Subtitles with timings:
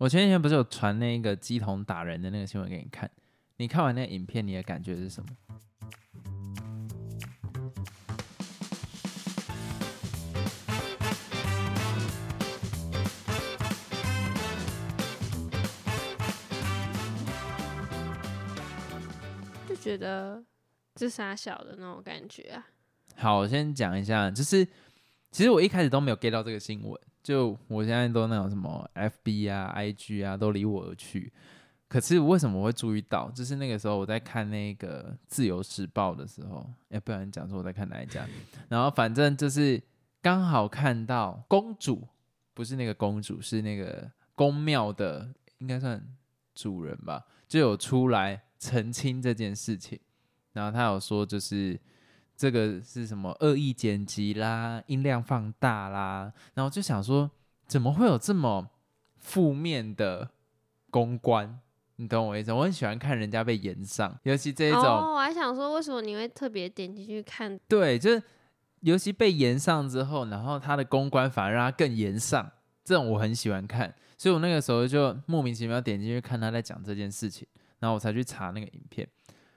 [0.00, 3.10] 我前几天不是有传那个鸡桶打人的那个新闻给你看？
[3.56, 5.28] 你看完那个影片，你的感觉是什么？
[19.68, 20.40] 就觉得
[20.94, 22.64] 这傻小的那种感觉啊。
[23.16, 24.64] 好，我先讲一下，就是
[25.32, 31.30] 其实我一开始都没有 get 到这个新闻，就我现在都那种什么 FB 啊、IG 啊都离我而去。
[31.86, 33.30] 可是为什么我会注意到？
[33.32, 38.26] 就是那个时候我在看那个《自由时报》的时候，哎，不然讲说我在看哪一家，
[38.70, 39.78] 然后反正就是
[40.22, 42.08] 刚好看到公主，
[42.54, 46.02] 不是那个公主，是那个宫庙的，应该算
[46.54, 50.00] 主人吧，就有出来澄清这件事情。
[50.54, 51.78] 然后他有说，就是
[52.38, 57.28] 这个是什么恶意剪辑啦、音量放大啦，然后就想说，
[57.66, 58.70] 怎么会有这么
[59.16, 60.30] 负面的
[60.88, 61.58] 公关？
[61.96, 62.52] 你懂我意思？
[62.52, 67.58] 我很喜欢看人家被延上，尤其这一种，哦，我还想说，为什么你会特别点进去看？
[67.66, 68.22] 对，就是
[68.82, 72.48] 尤其被延上之后，然后他的公关反而让他更延上，
[72.84, 77.48] 这种我很喜欢看，所以我那个时候就莫名其妙点进去看他在讲这件事情，
[77.80, 79.08] 然后我才去查那个影片。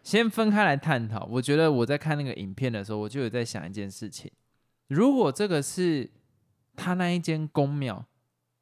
[0.03, 4.31] 先分开来探讨，我觉得我在看那个影片的时候，我就有在想一件事情：
[4.87, 6.09] 如果这个是
[6.75, 8.05] 他那一间公庙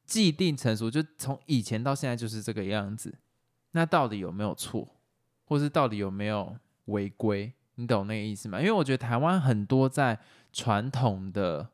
[0.04, 3.14] 既定成熟，就从以前到现在就是这个样子。
[3.72, 4.96] 那到底有没有错，
[5.44, 7.52] 或是到底有没有违规？
[7.76, 8.58] 你懂那个意思吗？
[8.58, 10.18] 因为我觉得台湾很多在
[10.52, 11.70] 传统的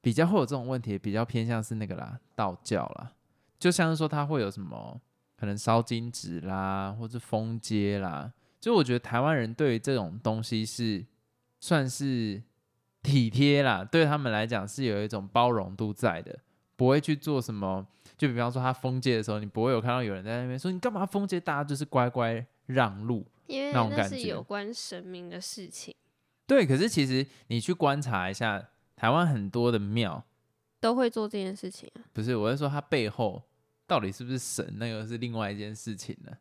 [0.00, 3.12] 比较会有这种问题，比较偏向是那个啦，道教啦，
[3.58, 5.00] 就像是说他会有什么
[5.36, 11.04] 可能烧金纸啦，或是封街啦，就我觉得台湾人对于这种东西是
[11.60, 12.42] 算是
[13.02, 16.38] 体贴啦，对他们来讲是有一种包容度在的，
[16.76, 17.86] 不会去做什么。
[18.16, 25.94] 就比方说他封街的时候，你不会有看到有人在那边说你干嘛封街，大家就是乖乖让路，因为那是有关神明的事情。
[26.44, 30.24] 对，可是其实你去观察一下，台湾很多的庙
[30.80, 32.02] 都会做这件事情啊。
[32.12, 33.40] 不是，我是说它背后
[33.86, 36.32] 到底是不是神，那个是另外一件事情呢。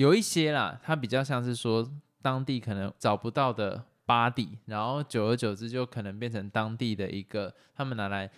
[0.00, 1.86] 有一些啦，它比较像是说
[2.22, 8.30] 当地可能找不到的巴底，然后久而久之就可能变成当地的一个，他们拿来。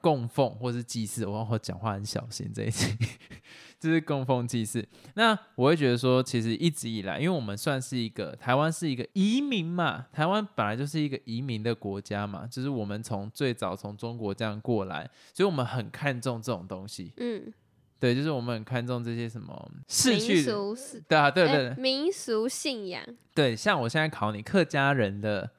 [0.00, 2.94] 供奉或是祭祀，我我讲话很小心这一期，
[3.80, 4.86] 就是供奉祭祀。
[5.14, 17.14] 那我会觉得说，其实一直以来，因为我们算是一个台湾是一个移民嘛，台湾本来就是一个移民的国家嘛，就是我们从最早从中国这样过来，所以我们很看重这种东西。
[17.16, 17.50] 嗯，
[17.98, 20.76] 对，就是我们很看重这些什么世俗，
[21.08, 23.02] 对啊，对对，民俗信仰。
[23.34, 25.50] 对，像我现在考你，客家人的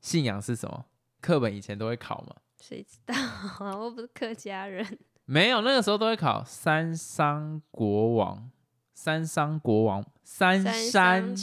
[0.00, 0.84] 信仰是什么？
[1.20, 2.36] 课本以前都会考嘛。
[2.60, 3.76] 谁知道啊？
[3.78, 4.98] 我不是客家人。
[5.24, 8.50] 没有，那个时候都会考三商国王，
[8.92, 11.36] 三商国王，三山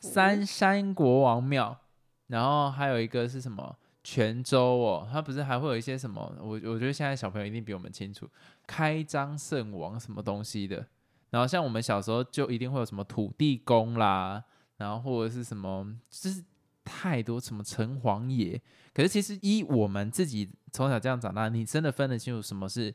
[0.00, 1.78] 三山国王庙，
[2.26, 3.76] 然后还有一个是什么
[4.06, 6.32] 泉州哦，它不是还会有一些什么？
[6.38, 8.30] 我我觉得现在小朋友一定比我们清楚，
[8.64, 10.86] 开张圣王什么东西的。
[11.30, 14.44] 然后像我们小时候就一定会有什么土地公啦，
[14.76, 16.44] 然后或者是什么，就是
[16.84, 18.62] 太多什么城隍爷。
[18.94, 22.94] 可是其实依我们自己从小这样长大，你真的分得清楚什么是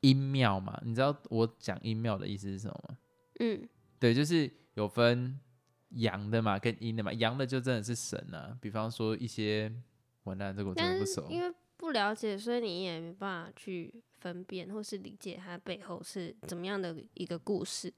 [0.00, 0.80] 阴庙吗？
[0.86, 2.96] 你知道我讲阴庙的意思是什么吗？
[3.40, 3.68] 嗯，
[3.98, 5.38] 对，就是有分
[5.90, 7.12] 阳的嘛，跟阴的嘛。
[7.12, 9.70] 阳的就真的是神啊，比方说一些
[10.30, 17.92] 完蛋，这个我真的不熟，因为不了解，所以你也没办法去分辨或是理解它背后是怎么样的一个故事。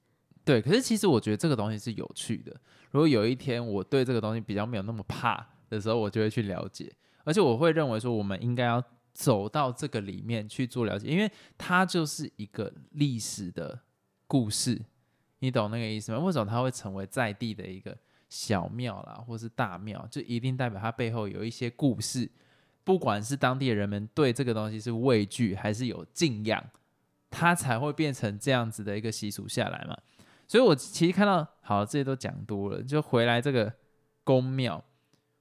[0.44, 2.52] 对，可是其实我觉得这个东西是有趣的。
[2.90, 6.90] 如果有一天我对这个东西比较没有那么怕的时候，我就会去了解。
[7.24, 13.78] 而且我会认为说，我们应该要走到这个里面去做了解，因为它就是一个历史的
[14.26, 14.80] 故事，
[15.40, 16.18] 你懂那个意思吗？
[16.18, 17.94] 为什么它会成为在地的一个
[18.28, 22.30] 小庙啦，或是大庙，就一定代表它背后有一些故事，
[22.84, 26.62] 不管是当地的人们对这个东西是畏惧还是有敬仰，
[27.30, 29.96] 它才会变成这样子的一个习俗下来嘛。
[30.46, 33.72] 所以我其实看到，好，这些都讲多了，就回来这个
[34.24, 34.82] 宫庙。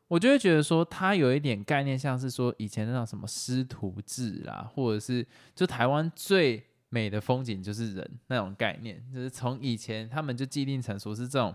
[0.10, 11.54] 我就会觉得说，它有一点概念，像是说以前那种什么师徒制啦，或者是就台湾最美的风景就是人那种概念，就是从以前他们就既定成熟是这种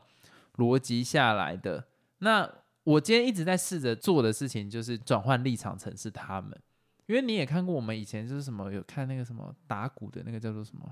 [0.57, 1.85] 逻辑下来的。
[2.19, 2.49] 那
[2.85, 6.59] 我今天一直在试着做的事情，就是转换立场，城市他们，
[7.07, 10.91] 因为你也看过我们以前就是什么有看那个什么打鼓的那个叫做什么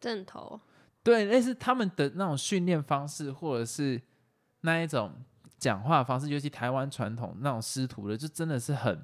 [0.00, 0.60] 正头，
[1.02, 4.00] 对，类似他们的那种训练方式，或者是
[4.60, 5.12] 那一种。
[5.56, 9.02] 讲话方式，尤其台湾传统那种师徒的，就真的是很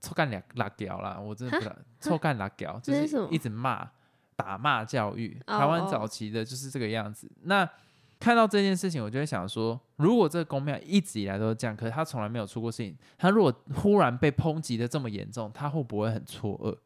[0.00, 1.20] 臭干两拉屌啦！
[1.20, 3.88] 我真的不知道 臭干拉屌，就是一直骂
[4.34, 7.30] 打骂教育，哦台湾哦早期的就是这个样子。
[7.42, 7.68] 那
[8.18, 16.76] 看到这件事情，我就会想说，如果这个公庙一直以来都是这样，可是他从来没有出过事情，他如果忽然被抨击的这么严重，他会不会很错愕？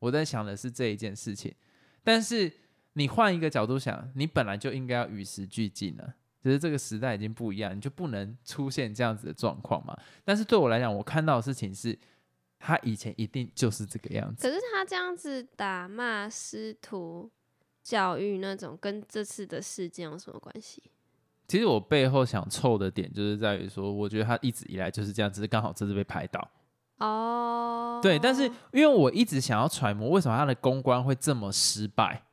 [0.00, 1.54] 我在想的是这一件事情。
[2.02, 2.52] 但是
[2.94, 6.14] 你换一个角度想，你本来就应该要与时俱进了。
[6.42, 9.96] 只是这个时代已经不一样，你就不能出现这样子的状况嘛。
[10.24, 11.98] 但是对我来讲，我看到的事情是，
[12.58, 14.46] 他以前一定就是这个样子。
[14.46, 17.30] 可是他这样子打骂师徒
[17.84, 20.82] 教育那种，跟这次的事件有什么关系？
[21.46, 26.50] 其实我背后想凑的点，就是在于说，我觉得他一直以来就是这样，只是刚好这次被拍到。
[26.98, 32.24] 哦，对，但是因为我一直想要揣摩，为什么他的公关会这么失败，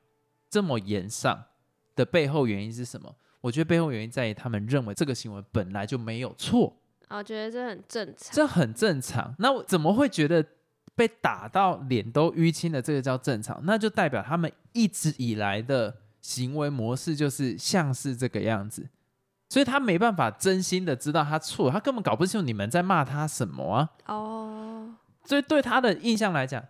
[0.49, 1.43] 这么严上
[1.95, 3.13] 的背后原因是什么？
[3.41, 6.77] 我觉得背后原因在于他们认为这个行为本来就没有错，
[7.09, 8.29] 我哦觉得这很正常。
[8.31, 9.35] 这很正常。
[9.39, 10.45] 那我怎么会觉得
[10.95, 13.59] 被打到脸都淤青了，这个叫正常？
[13.63, 18.87] 那就代表他们一直以来的行为模式就是像是这个样子，
[19.49, 23.89] 所以他没办法真心的知道他错，他根本搞不清楚你们在骂他什么啊。
[24.05, 24.95] 哦，
[25.25, 26.63] 所以对他的印象来讲，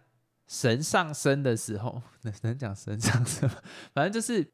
[0.48, 3.56] 神上身的时候，能 能讲神上身吗？
[3.94, 4.48] 反正就是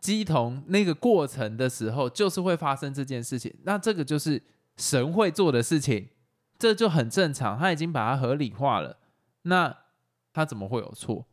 [0.00, 3.52] 鸡同那个过程的时候，就是会发生这件事情。
[3.64, 4.40] 那这个就是
[4.76, 6.08] 神会做的事情，
[6.58, 7.58] 这就很正常。
[7.58, 8.96] 他已经把它合理化了，
[9.46, 9.74] 那
[10.32, 11.26] 他怎么会有错？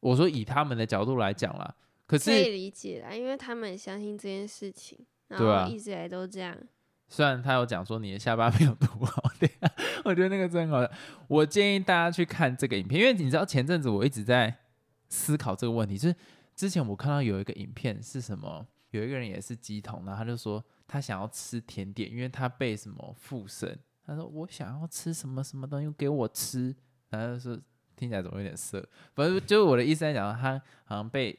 [0.00, 1.74] 我说以他们的角度来讲啦，
[2.06, 4.98] 可是可以理解啦，因为他们相信这件事情，
[5.28, 6.56] 然后一直以来都这样。
[7.08, 9.70] 虽然他有讲说你的下巴没有涂好，对啊，
[10.04, 10.90] 我觉得那个真好笑。
[11.28, 14.54] 我建议大家去看这个影片，因为你知道前阵子我一直在
[15.08, 16.16] 思考这个问题，就是
[16.56, 26.74] 之前我看到有一个影片是什么，有一个人也是鸡童，然后他就说他想要吃甜点，因为他被什么附身，他说我想要吃什么什么东西给我吃，
[27.10, 27.60] 然后就说
[27.96, 31.32] 听起来怎么有点色，反正就是我的意思在讲，他好像被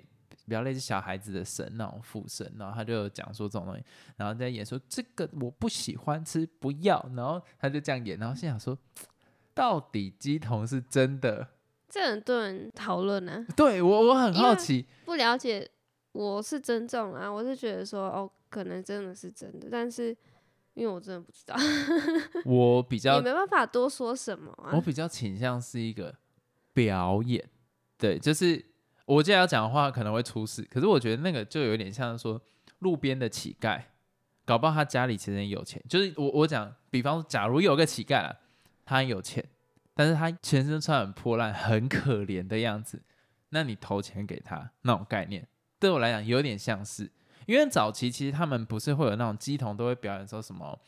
[0.46, 3.84] 比较类似小孩子的神那种附身，然后他就讲说这种东西。
[4.16, 7.04] 然后在演说这个我不喜欢吃，不要。
[7.16, 8.78] 然后他就这样演，然后心想说，
[9.54, 11.48] 到底鸡同是真的？
[11.90, 15.70] 这很多人讨论呢，对我我很好奇，不了解，
[16.12, 20.16] 我是尊重啊，我是觉得说哦，可能真的是真的，但是
[20.76, 21.56] 因为我真的不知道，
[22.46, 24.82] 我比较也没办法多说什么啊我。
[24.82, 26.14] 比较倾向是一个
[26.74, 27.44] 表演，
[27.98, 28.64] 对，就是
[29.06, 32.40] 我接下来要讲的话可能会出事，可是我觉得那个就有点像说
[32.80, 33.82] 路边的乞丐，
[34.44, 38.36] 搞不好他家里其实很有钱，就是我我讲，比方说，假如有个乞丐啊，
[38.84, 39.44] 他很有钱，
[39.94, 43.02] 但是他全身穿很破烂、很可怜的样子，
[43.50, 45.48] 那你投钱给他那种概念，
[45.80, 47.10] 对我来讲有点像是，
[47.46, 50.80] 因为早期其实他们不是会有那种鸡童都会表演说什么。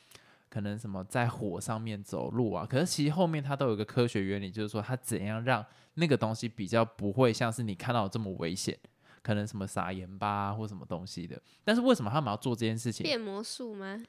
[0.49, 5.63] 可能什么在火上面走路啊，可是其实后面它都有一个科学原理，就是说它怎样让
[5.95, 8.75] 那个东西比较不会像是你看到的这么危险，
[9.21, 11.39] 可能什么撒盐巴、啊、或什么东西的。
[11.65, 13.03] 但是为什么他们要做这件事情？
[13.03, 14.01] 变魔术吗？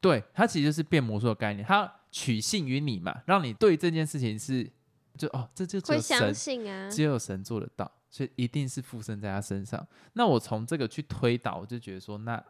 [0.00, 4.70] 对，它其实就是变魔术的概念，它取信于你嘛，让你对这件事情是
[5.18, 6.88] 就哦，这就只有会相神信啊？
[6.88, 9.84] 只有神做得到，所以一定是附身在他身上。
[10.12, 12.40] 那我从这个去推导，我就觉得说，那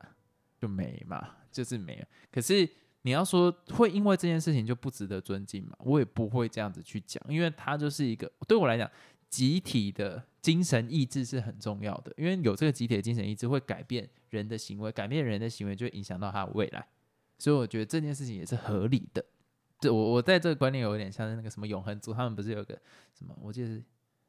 [0.61, 2.05] 就没嘛，就是没有。
[2.31, 2.69] 可是
[3.01, 5.75] 你要说会因为这件事情就不值得尊敬嘛？
[5.79, 8.91] 我也不会这样子去讲，因为他就是一个对我来讲，
[9.31, 16.87] 集体的精神意志是很重要的，因为有这个集体的精神意志会改变人的行为，改变人的行为就会影响到他的未来。
[17.39, 19.25] 所以我觉得这件事情也是合理的。
[19.81, 22.79] 这我我在这个观念有点像是那个什么永恒族，他们不是有个
[23.15, 23.83] 什么，我记得是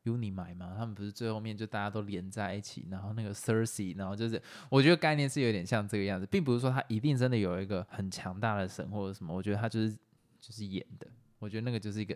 [0.05, 9.91] Uni 买嘛，他们不是最后面就大家都连在一起，然后那个 Cersei，然后就是我觉得概念是有点像这个样子，并不是说他一定真的有一个很强大的神或者什么，我觉得他就是
[10.39, 11.07] 就是演的，
[11.39, 12.15] 我觉得那个就是一个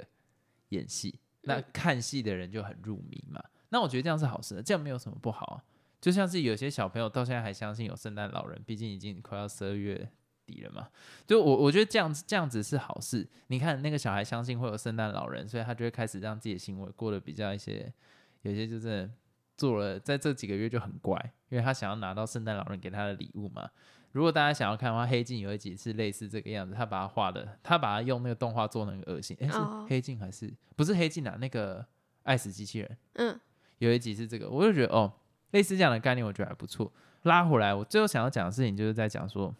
[0.69, 5.63] 演戏，那嗯看戏的人就很入迷嘛，那我觉得这样是好事的，这样没有什么不好啊。
[5.99, 10.09] 就像是有些小朋友到现在还相信有圣诞老人，毕竟已经快要十二月
[10.49, 10.89] 底了嘛。
[11.27, 13.27] 就我我觉得这样子这样子是好事。
[13.47, 17.93] 你看那个小孩相信会有圣诞老人，所以他就会开始让自己的行为过得比较一些，
[18.41, 19.09] 有些就是
[19.55, 21.15] 做了在这几个月就很乖，
[21.49, 23.69] 因为他想要拿到圣诞老人给他的礼物嘛。
[24.11, 31.37] 如果大家想要看的话，黑镜有一集是类似这个样子，他把它画的，他把它用那个动画做那个恶心，诶，是哦黑镜还是不是黑镜啊？
[31.39, 31.85] 那个
[32.23, 32.97] 爱死机器人。
[33.13, 33.39] 嗯，
[33.77, 35.13] 有一集是这个，我就觉得哦，
[35.51, 36.91] 类似这样的概念，我觉得还不错。
[37.23, 39.53] 拉回来，我最后想要讲的事情就是在讲说，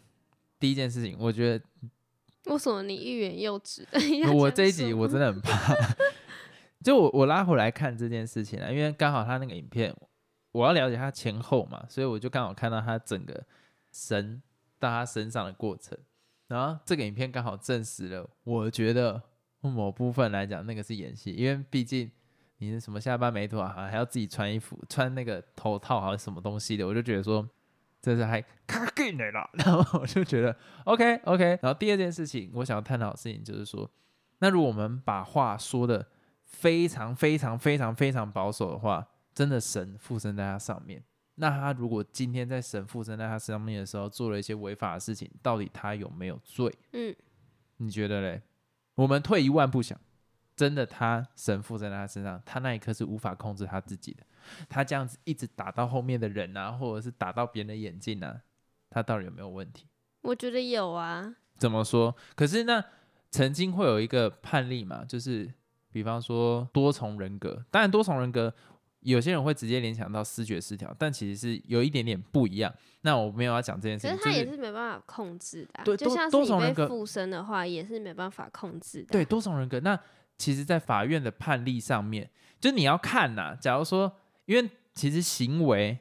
[0.59, 1.65] 第一件事情，我觉得
[2.45, 3.87] 为什么你欲言又止？
[4.33, 5.73] 我这一集我真的很怕，
[6.83, 9.95] 就我我拉回来看这件事情啊，因为刚好他那个影片，
[10.51, 13.45] 我要了解他前后嘛，所以我就刚好看到他整个
[13.91, 14.41] 神
[14.79, 15.97] 到他身上的过程，
[16.47, 19.21] 然后这个影片刚好证实了，我觉得
[19.61, 22.09] 某部分来讲那个是演戏，因为毕竟
[22.57, 27.47] 你是什么下班没脱啊，还要自己穿衣服，穿那个头套还是什么东西的，我就觉得说
[28.01, 31.59] 这是还卡给你了， 然后我就觉得 OK OK。
[31.61, 33.89] 然后第二件事情，我想要探讨的事情就是说，
[34.39, 36.07] 那如果我们把话说的
[36.43, 41.03] 非常非常非常非常保守的话，真的神附身在他上面，
[41.35, 46.73] 那他如果今天在神附身在他上面的时候做了一些违法的事情，到底他有没有罪？
[46.93, 47.15] 嗯，
[47.77, 48.41] 你觉得嘞？
[48.95, 49.97] 我们退一万步想，
[50.55, 54.23] 真的他神附身在他身上，他那一刻是无法控制他自己的，
[54.67, 58.41] 他这样子一直打到后面的人啊，或者是打到别人的眼镜啊，
[58.89, 59.85] 他到底有没有问题？
[60.21, 61.35] 我觉得有啊。
[61.57, 62.15] 怎么说？
[62.35, 62.83] 可是那
[63.31, 65.51] 曾经会有一个判例嘛，就是
[65.91, 68.53] 比方说多重人格，当然多重人格。
[69.01, 72.69] 有些人会直接联想到视觉失调，但其实是有一点点不一样。
[72.99, 75.85] 那我没有要讲这件事情，可是他也是没办法控制的。
[75.85, 79.07] 对，就像多重人格附身的话，也是没办法控制的。
[79.09, 79.79] 对，多重人格。
[79.79, 79.97] 那
[80.37, 82.29] 其实，在法院的判例上面，
[82.59, 83.55] 就你要看呐。
[83.55, 84.13] 假如说，
[84.49, 85.99] 因为其实行为，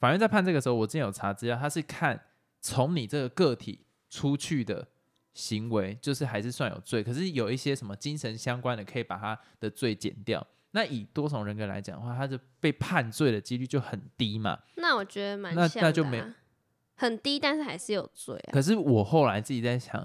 [0.00, 2.20] 法院在判这个时候，我之前有查资料，他是看
[2.60, 4.88] 从你这个个体出去的
[5.32, 7.04] 行为，就是还是算有罪。
[7.04, 10.44] 可是有一些什么精神相关的，可以把他的罪减掉。
[10.72, 14.58] 那以多重人格来讲的话，他就被判罪的几率就很低嘛。
[14.74, 16.20] 那我觉得蛮那那就没
[16.96, 18.36] 很低，但是还是有罪。
[18.50, 20.02] 可是我后来自己在想，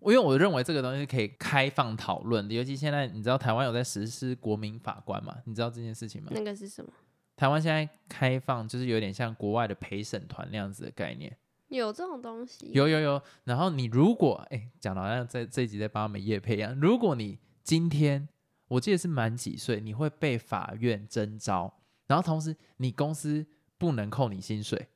[0.00, 5.34] 因为我认为这个东西可以开放讨论的，尤其现在你知道台湾有在实施国民法官嘛？
[5.46, 6.28] 你知道这件事情吗？
[6.34, 6.92] 那个是什么？
[7.40, 11.34] 台湾现在开放就是有点像国外的陪审团那样子的概念。
[11.68, 12.70] 有这种东西？
[12.74, 13.22] 有有有。
[13.44, 18.28] 然后你如果哎讲的好像在这一集在帮他们叶配一样，如果你今天。
[18.68, 21.74] 我记得是满几岁你会被法院征召，
[22.06, 23.44] 然后同时你公司
[23.76, 24.86] 不能扣你薪水，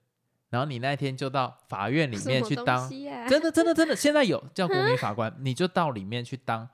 [0.51, 2.89] 然后你那天就到法院里面去当，
[3.29, 6.69] 真的真的真的，现在有叫国民 法官，你就到里面去当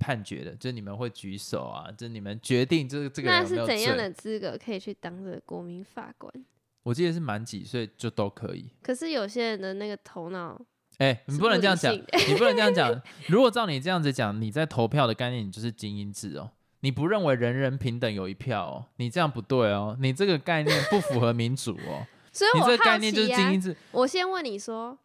[0.00, 6.32] 判决的，就你们会举手啊，就你们决定这个这个那是怎样的资格可以去当这个国民法官？
[6.82, 10.60] 我记得是满几岁就都可以，可是有些人的那个头脑。
[10.98, 13.00] 哎，你不能这样讲，你不能这样讲。
[13.28, 16.50] 如果照你这样子讲，你在投票的概念，你就是精英制哦。
[16.80, 18.86] 你不认为人人平等有一票哦？
[18.96, 22.06] 你这样不对哦，你这个概念不符合民主哦。
[22.32, 23.76] 所以，你这个概念就是精英制。
[23.92, 24.98] 我先问你说，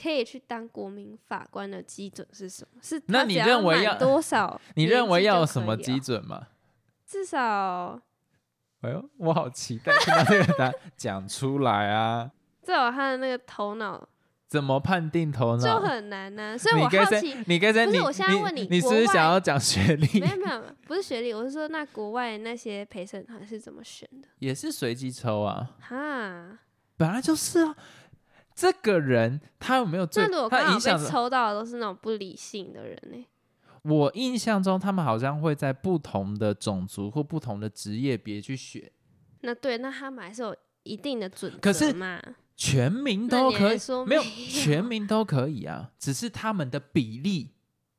[0.00, 2.80] 可以去当国民法官的基准是什么？
[2.82, 4.60] 是那你认为要多少？
[4.74, 6.48] 你认为要有什么基准吗？
[7.06, 8.00] 至少。
[8.80, 12.30] 哎呦，我好期待听到这个答案讲出来啊！
[12.64, 14.08] 至少他的那个头脑。
[14.48, 16.58] 怎么判定头脑就很难呢？
[16.58, 20.20] 所以我好奇，你刚才不是我现在问你，你是不是想要讲学历？
[20.20, 24.28] 没有没有，不是学历，我是说那国外那些陪审团是怎么选的？
[24.40, 25.70] 也是随机抽啊？
[25.80, 26.58] 哈，
[26.98, 27.74] 本来就是啊。
[28.62, 30.08] 这个人他有没有？
[30.14, 33.26] 那如果刚好被抽到的都是那种不理性的人呢？
[33.82, 38.88] 我印象中他们好像会在不同的种族或不同的职业别去选。
[39.40, 42.22] 那对，那他们还是有一定的准则嘛？
[42.56, 47.50] 全民都可以，没有 全民都可以啊，只是他们的比例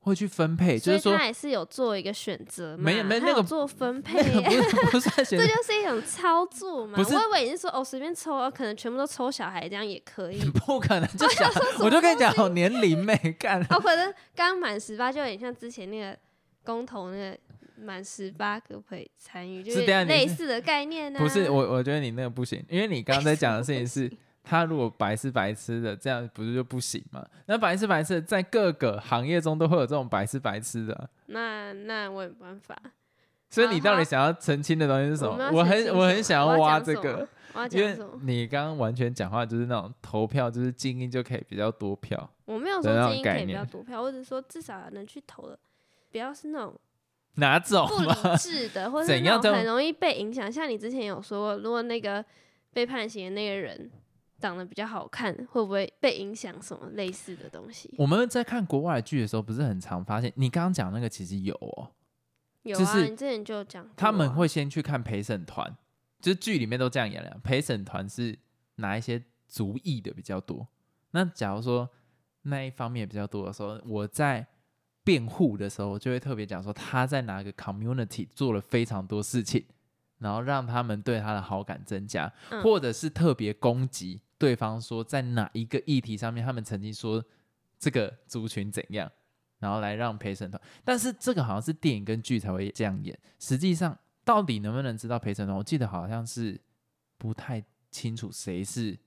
[0.03, 6.95] 会去分配，就是说他也是有做一个选择，没有没有那个做分 配，不是不是， 这就是一种操作嘛。
[6.95, 16.17] 不是，我以为你是说哦，随便抽，可能全部都抽小孩这样也可以， 不可能，就想我就跟你讲，年龄没干，哦，可能刚满十八就有点像之前那个
[16.63, 17.37] 公投那个
[17.77, 21.19] 满十八可不可以参与，就是类似的概念呢？
[21.19, 24.11] 不是，我我觉得你那个不行，因为你刚刚在讲的事情是。
[24.43, 27.25] 他如果白吃白吃的，这样不是就不行吗？
[27.45, 31.09] 那白吃白吃，在各个行业中都会有这种白吃白吃的。
[31.27, 32.77] 那那我没办法。
[33.49, 35.49] 所以你到底想要澄清的东西是什么？
[35.53, 37.27] 我很我很想要挖这个，
[37.71, 42.29] 因为你刚刚完全讲话就是那种投票就是精英就可以比较多票。
[42.45, 45.57] 我没有说精英可以比较多票，或者说至少能去投的，
[46.11, 46.73] 不要是那种
[47.35, 50.51] 哪种不理智的，或者那种很容易被影响。
[50.51, 52.25] 像你之前有说过，如果那个
[52.73, 53.89] 被判刑的那个人。
[54.43, 56.61] 长得比较好看，会不会被影响？
[56.61, 57.89] 什么类似的东西？
[57.97, 60.29] 我们在看国外剧的时候，不是很常发现？
[60.35, 61.89] 你刚刚讲那个其实有哦，
[62.63, 65.73] 有啊，你之前就讲，他们会先去看陪审团，
[66.19, 67.39] 就是剧里面都这样演了。
[67.41, 68.37] 陪审团是
[68.75, 70.67] 拿一些族裔的比较多。
[71.11, 71.89] 那假如说
[72.41, 74.45] 那一方面比较多的时候，我在
[75.05, 79.63] 辩护的时候，就会特别讲说他在哪个 community 做了非常多事情，
[80.17, 82.29] 然后让他们对他的好感增加，
[82.61, 84.19] 或者是特别攻击。
[84.43, 87.23] 对方说在哪一个议题上面，他们曾经说
[87.79, 89.09] 这个族群怎样，
[89.59, 90.61] 然后来让陪审团。
[90.83, 95.57] 但是这个好像是电影跟剧才会这样演，实际上到底能不能知道陪审团？
[95.57, 96.59] 我记得好像是
[97.17, 98.99] 不太清楚谁是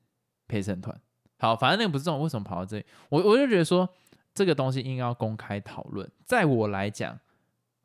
[0.49, 0.99] 陪审团。
[1.39, 2.87] 好，反正那个不是这种，为什么跑到这里？
[3.11, 3.87] 我我就觉得说
[4.33, 6.11] 这个东西应该要公开讨论。
[6.25, 7.21] 在我来讲，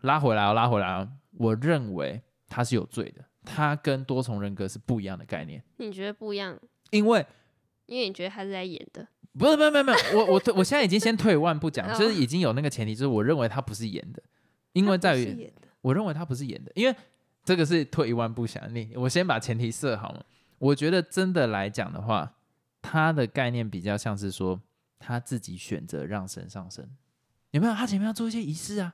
[0.04, 3.26] 拉回来哦，拉回来哦，我认为他是有罪的。
[3.44, 5.62] 他跟多重人格是不一样的概念。
[5.76, 6.58] 你觉得不一样？
[6.92, 7.26] 因为
[7.92, 9.06] 因为你觉得他是在演的。
[9.38, 9.98] 不是，没有，没有，没有。
[10.18, 14.24] 我我我现在已经先退一万步讲， 就是已经有那个前提，就是我认为他不是演的，
[14.72, 16.96] 因为在于我认为他不是演的，因为
[17.44, 20.24] 这个是退一万步想，你我先把前提设好嘛。
[20.58, 22.34] 我觉得真的来讲的话，
[22.82, 24.62] 他的概念比较像是说
[25.00, 26.88] 他自己选择让神上升，
[27.52, 27.74] 有没有？
[27.74, 28.94] 他前面要做一些仪式啊，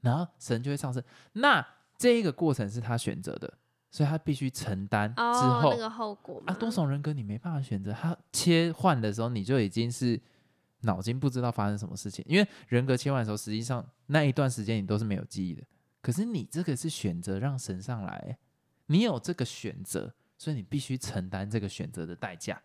[0.00, 1.02] 然后神就会上升。
[1.34, 3.54] 那这一个过程是他选择的，
[3.94, 6.54] 所以他必须承担之后那个后果啊。
[6.54, 10.20] 多重人格你没办法选择，他切换的时候你就已经是
[10.80, 15.62] 脑筋不知道发生什么事情，因为人格切换的时候，实际上那一段时间你都是没有记忆的。
[16.02, 18.36] 可是你这个是选择让神上来，
[18.86, 20.12] 你有这个选择。
[20.36, 22.60] 所以你必须承担这个选择的代价。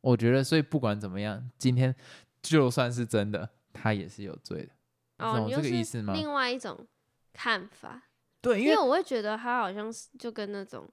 [0.00, 1.94] 我觉得，所以不管怎么样，今天
[2.40, 4.72] 就算是真的，他也是有罪的。
[5.18, 6.14] 哦，这个意思吗？
[6.14, 6.86] 另外一种
[7.34, 8.04] 看法。
[8.44, 10.88] 对，因为我会觉得他好像是就跟那种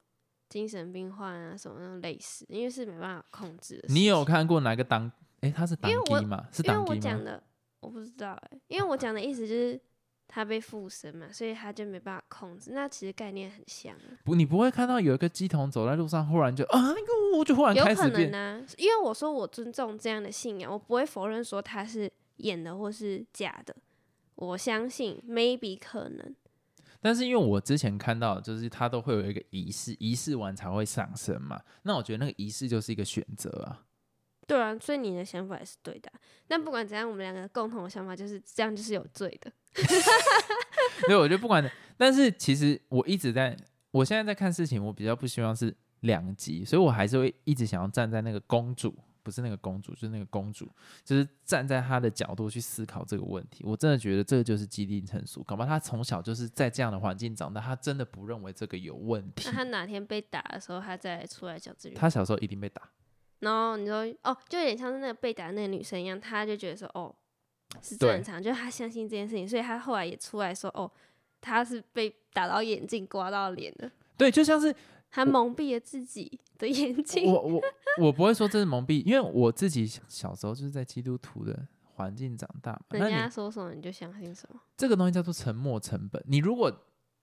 [0.50, 3.84] 精神病患啊什么那种类似，因为是没办法控制的。
[3.90, 5.12] 你有看过哪个当？
[5.42, 6.48] 哎，他是当机吗？
[6.52, 6.86] 是当机吗？
[6.90, 7.44] 我讲的
[7.82, 9.80] 我不知道哎，因为我讲的意思就是。
[10.34, 12.72] 他被附身嘛，所以他就没办法控制。
[12.72, 13.94] 那其实概念很像。
[14.24, 16.80] 不，你不会看到有一个鸡童走在路上，忽然就啊
[17.34, 18.34] 呦，就忽然开始变。
[18.34, 23.76] 啊，因为我说我尊重这样的信仰，我不会否认说他是演的或是假的。
[24.36, 26.34] 我相信 maybe 可能。
[27.02, 31.60] 但是因为我之前看到，就是他都会有一个仪式，仪式完才会上升嘛。
[31.84, 33.84] 那我觉得那个仪式就是一个选择啊。
[34.48, 36.12] 对啊，所以你的想法也是对的。
[36.48, 39.52] 但不管怎样，我们两个共同的想法就是这样，就是有罪的。
[41.08, 41.64] 所以，我觉得不管，
[41.98, 43.56] 但是其实我一直在，
[43.92, 48.94] 我现在在看事情，我比较不希望是两极，所以我还是会一直想要站在那个公主，
[49.24, 50.70] 不是那个公主，就是那个公主，
[51.04, 53.64] 就是站在她的角度去思考这个问题。
[53.66, 59.44] 我真的觉得这个就是基定成熟，搞不好她从小就是在这样的环境长大，她真的不认为这个有问题。
[59.46, 61.96] 那她哪天被打的时候，她再出来讲这个？
[61.96, 62.82] 她小时候一定被打。
[63.40, 67.16] 然后你说哦，就有点像是那个被打的那个女生一样，她就觉得说哦
[67.82, 70.92] 是正常，就她相信这件事情，所以她后来也出来说哦，
[71.40, 73.92] 她是被打到眼镜刮到脸的。
[74.16, 74.76] 对，就像是
[75.12, 77.32] 她蒙蔽了自己的眼睛。
[77.32, 77.62] 我我
[78.00, 82.82] 我不会说这是蒙蔽，因为我自己小时候就是在基督徒的环境长大。
[82.90, 84.60] 人家说什么你就相信什么。
[84.76, 86.24] 这个东西叫做沉没成本。
[86.26, 86.76] 你如果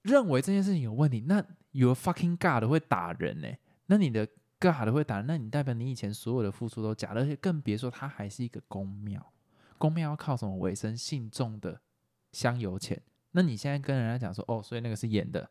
[0.02, 3.48] 认为这件事情有问题，那 your fucking god 会打人呢？
[3.86, 4.28] 那你的。
[4.60, 9.24] God 会打人，那你代表你以前所有的付出都假，而且更别说它还是一个公庙，
[9.78, 10.96] 公庙要靠什么为生？
[10.96, 11.80] 信众的
[12.32, 13.00] 香油钱。
[13.30, 15.48] 那你现在跟人家讲说，哦，所以那个是演的，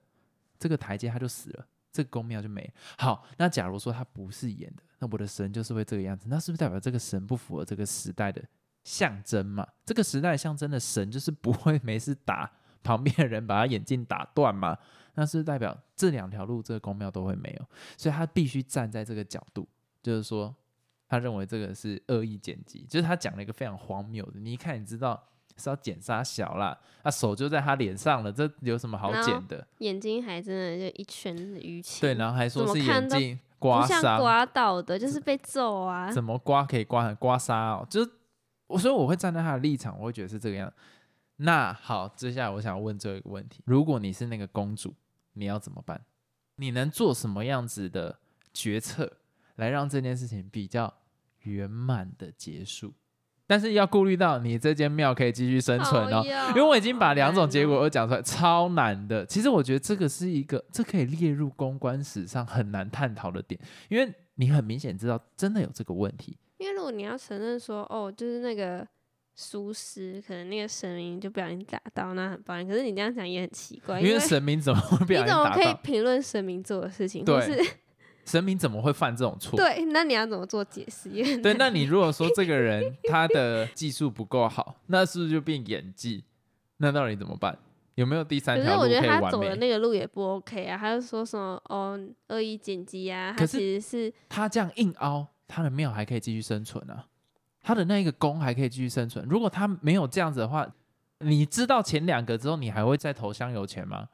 [0.59, 1.65] 这个台阶他就死了，
[1.97, 2.71] 这个公庙就没。
[2.99, 8.43] 好，那假如说他不是演的，那我的神就是会这个样子，那是不是代表这个神不符合这个时代的
[8.83, 9.67] 象征嘛？
[9.83, 12.51] 这个时代象征的神就是不会没事打
[12.83, 14.77] 旁边的人，把他眼镜打断嘛？
[15.15, 17.65] 那是代表这两条路，这个公庙都会没有，
[17.97, 19.67] 所以他必须站在这个角度，
[20.03, 20.55] 就是说，
[21.07, 24.39] 他认为这个是恶意剪辑，就是他讲了一个非常荒谬的。
[24.39, 29.65] 你一看，你知道是要剪杀小啦，那手就在他脸上了，这有什么好剪的？
[29.79, 32.01] 眼睛还真的就一圈淤青。
[32.01, 36.11] 对，然后还说是眼睛刮伤，刮到的，就是被揍啊。
[36.11, 37.87] 怎么刮可以刮刮痧哦？
[37.89, 38.11] 就是
[38.67, 40.71] 我所以我会站在他的立场，我会觉得是这个样。
[41.37, 44.93] 那好，接下来我想问最后一个问题：如果你是那个公主。
[45.39, 46.03] 你要怎么办？
[46.55, 48.17] 你能做什么样子的
[48.51, 49.17] 决策
[49.57, 50.91] 来让这件事情比较
[51.41, 52.91] 圆满的结束？
[53.47, 59.25] 但是要顾虑到你这间庙可以继续生存哦，因为我已经把两种结果都讲出来，超难的。
[59.25, 66.37] 其实我觉得这个是一个，这可以列入公关史上很难探讨的点，因为你很明显知道真的有这个问题。
[66.57, 68.87] 因为如果你要承认说，哦，就是那个。
[69.39, 72.67] 疏失，可能那个神明就不小心打到，那很抱歉。
[72.67, 75.49] 可是你这样讲也很奇怪，因为神明怎么会不小心打到？
[75.49, 77.23] 你怎么可以评论神明做的事情？
[77.23, 77.37] 对，
[78.27, 79.57] 神明怎么会犯这种错？
[79.57, 81.09] 对，那你要怎么做解释？
[81.41, 86.23] 对，那你如果说这个人他的技术不够好， 那是不是就变演技？
[86.77, 87.57] 那到底怎么办？
[87.95, 97.07] 有没有第三条路可以可是我觉得他走的那个路也不 OK 啊，他就说什么哦恶意剪辑啊，他其实是他这样硬凹，他的庙还可以继续生存啊。
[97.63, 99.25] 他的那一个宫还可以继续生存。
[99.27, 100.67] 如果他没有这样子的话，
[101.19, 104.07] 你知道前两个之后，你还会再投香油钱吗？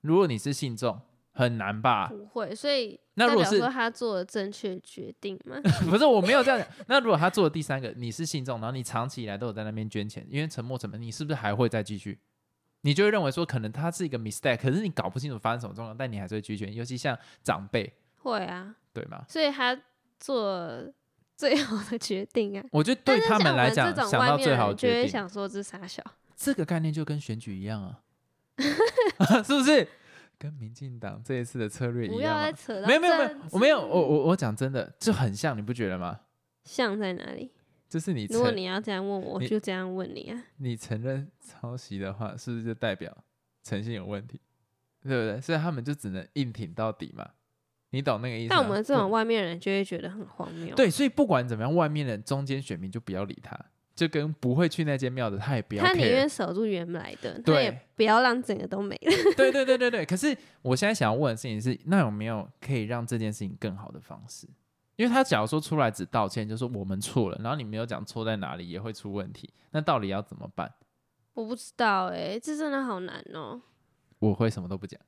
[0.00, 1.00] 如果你是信众，
[1.40, 2.08] 很难吧？
[2.08, 2.54] 不会。
[2.54, 5.56] 所以那如果是他做了正确决定吗？
[5.88, 6.68] 不是，我没有这样讲。
[6.86, 12.18] 那如果他做了第三个，你是信众，然后你长期以来都有在那边捐钱，因为沉没成本，你是不是还会再继续？
[12.82, 16.66] 你就会认为说，可能他是一个 mistake，可是你搞不清楚发生什么状况，但你还是会拒绝。
[16.66, 19.24] 尤其像长辈，会啊，对吗？
[19.28, 19.78] 所以他
[20.18, 20.92] 做。
[21.40, 22.62] 最好的决定啊！
[22.70, 26.04] 我觉得对他们来讲，想到最好决定，想说这傻小。
[26.36, 28.02] 这个概念就跟选举一样啊，
[29.42, 29.88] 是不是？
[30.40, 32.44] 跟民进党这一次的策略一不要样吗？
[32.46, 36.18] 再扯到没有没有没有，我没有，我我我讲真的，就很像，你不觉得吗？
[36.64, 37.52] 像在哪里？
[37.90, 40.44] 就是你如果你要这样问我，我就这样问你啊。
[40.56, 43.14] 你承认抄袭的话，是不是就代表
[43.62, 44.40] 诚信有问题？
[45.02, 45.40] 对不对？
[45.42, 47.28] 所以他们就只能硬挺到底嘛。
[47.90, 48.48] 你懂那个意思？
[48.48, 53.58] 但我们这种外面人就会觉得很荒谬。，对，所以不管怎么样，外面人、中间选民就不要理他，
[54.00, 56.26] 就跟不会去那间庙的，他也不要他宁愿。
[56.26, 59.12] 守住原来的，他对也不要让整个都没了。
[59.36, 60.06] 对对对对对。
[60.06, 64.48] 可是我现在想要问的事情是，那有没有可以让这件事情更好的方式？
[64.96, 69.52] 因为他假如说出来只道歉，就说我们错了，然后你没有讲错在哪里，也会出问题。
[69.72, 70.72] 那到底要怎么办？
[71.34, 73.60] 我不知道哎、这真的好难哦、
[74.18, 74.98] 我会什么都不讲。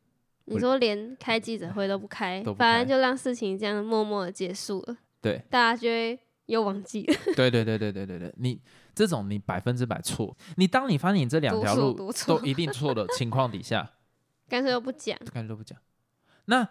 [0.44, 8.60] 你说连开记者会都不开，反正就让事情这样默默的结束了，对大家就会又忘记了，对对对对对对对，你
[8.94, 10.36] 这种你百分之百错。
[10.56, 13.92] 你当你发现你这两条路都一定错的情况底下，
[14.48, 15.18] 干脆都不讲。
[15.32, 15.78] 干脆都不讲。
[16.46, 16.66] 那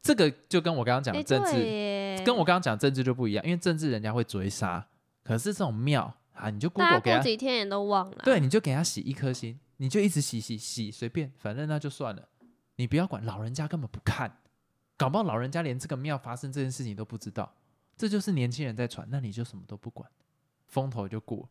[0.00, 4.84] 这个就跟我刚刚讲哎、的政治，跟我刚刚讲政治就不一样，因为政治人家会追杀，
[5.22, 8.24] 可是这种庙啊，你就大 Google 给他，几天也都忘了啊。
[8.24, 12.28] 对，你就给他洗一颗心，你就一直洗洗洗，随便，反正那就算了，
[12.76, 14.38] 你不要管，老人家根本不看，
[14.96, 17.54] 搞不好老人家连这个庙发生这件事情都不知道，
[17.96, 20.10] 这就是年轻人在传，那你就什么都不管，
[20.66, 21.48] 风头就过，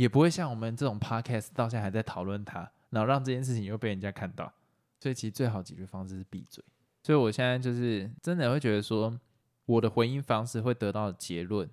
[0.00, 4.50] 也不会像我们这种 podcast 到现在还在讨论它，然后让这件事情又被人家看到，
[4.98, 6.64] 所以其实最好解决方式是闭嘴。
[7.02, 9.20] 所以我现在就是真的会觉得说，
[9.66, 11.68] 我的回应方式会得到结论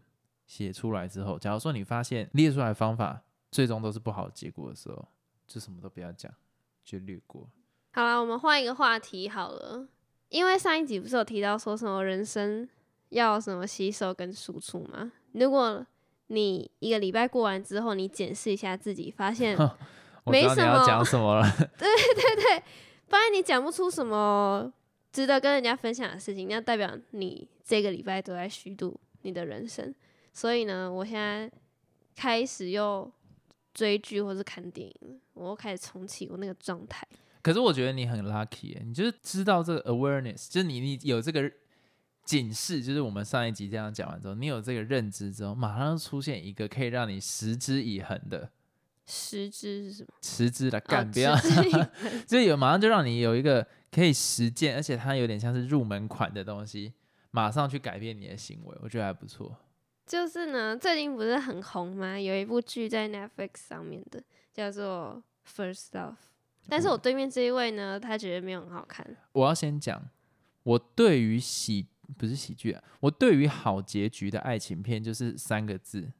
[0.45, 5.07] 写出来之后，假如说你发现列出来方法最终都是不好的结果的时候，
[5.47, 6.29] 就什么都不要讲，
[6.83, 7.49] 就略过。
[7.93, 9.87] 好了，我们换一个话题好了，
[10.27, 12.67] 因为上一集不是有提到说什么人生
[13.07, 15.13] 要什么吸收跟输出吗？
[15.31, 15.87] 如果
[16.27, 19.57] 你一个礼拜过完之后，你检视一下自己，发现
[20.25, 21.43] 没什么讲什么了，
[23.07, 24.71] 发现你讲不出什么
[25.11, 29.93] 值得跟人家分享的事情，那代表你这个礼拜都在虚度你的人生。
[30.33, 31.49] 所以呢，我现在
[32.15, 33.09] 开始又
[33.73, 37.07] 追剧或是看电影，我又开始重启我那个状态。
[37.41, 41.49] 可是我觉得你很 lucky，耶你就是知道这个 awareness，就是你你有这个
[42.27, 48.51] 警示，就是我们上一集这样讲完之后，你有这个认知之后，马上就出现一个可以让你持之以恒的
[49.05, 50.13] 持之是什么？
[50.21, 51.33] 持之的哦干，不要，
[52.27, 56.93] 就有马上就让你有一个可以实践，而且它有点像是入门款的东西，
[57.31, 59.55] 马上去改变你的行为，我觉得还不错。
[60.05, 62.19] 就是呢，最近不是很红吗？
[62.19, 64.21] 有一部剧在 Netflix 上面的，
[64.53, 66.11] 叫做《First Love》。
[66.67, 69.05] 但是我对面这一位呢，他觉得没有很好看。
[69.31, 70.09] 我要先讲，
[70.63, 76.11] 我对于喜不是喜剧啊，我对于好结局的爱情片就是三个字，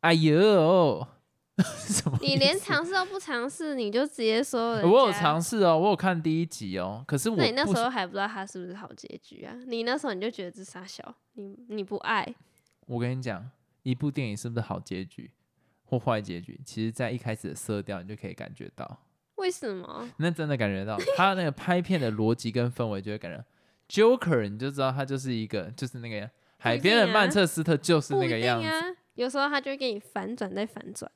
[0.00, 1.06] 哎呦，
[1.58, 2.18] 什么？
[2.22, 9.54] 你连尝试都不尝试，你就直接说人我有尝试哦，我有看第一集哦，可是我那你那时候还不知道他是不是好结局啊？
[9.66, 12.34] 你那时候你就觉得这傻小，你你不爱，
[12.86, 13.50] 我跟你讲，
[13.82, 15.30] 一部电影是不是好结局？
[15.90, 19.00] 或坏结局，其实在一开始的色调你就可以感觉到，
[19.36, 20.06] 为什么？
[20.18, 23.42] 那真的感觉到他那个拍片的逻辑跟氛围，就会感觉
[23.88, 28.68] Joker，你就知道他就是一个就是那个海边的曼彻斯特就是那个样子。
[28.68, 31.10] 啊，有时候他就会给你反转再反转。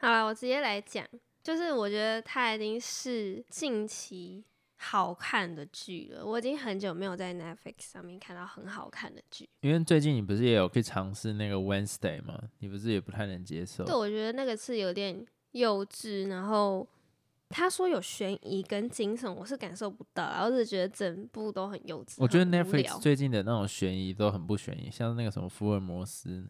[0.00, 1.06] 好了，我直接来讲，
[1.42, 4.44] 就是我觉得它已经是近期
[4.76, 6.24] 好看的剧了。
[6.24, 9.48] 我已经很久没有在 Netflix 上面看到很好看的剧。
[9.60, 12.38] 因为最近你不是也有去尝试那个 Wednesday 吗？
[12.58, 13.94] 你不是也不太能接受对，？
[13.94, 16.86] 我觉得那个是有点幼稚，然后
[17.48, 22.14] 他说有悬疑跟惊悚，我是感受不到，然后只觉得整部都很幼稚。
[22.18, 26.48] 我觉得 Netflix 最近的那种悬疑都很不悬疑，像那个什么福尔摩斯，